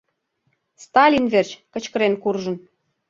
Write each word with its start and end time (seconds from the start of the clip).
Сталин 0.83 1.25
верч!» 1.33 1.49
кычкырен 1.73 2.13
куржын. 2.23 2.55